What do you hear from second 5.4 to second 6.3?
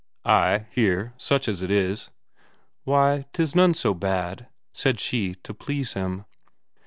to please him.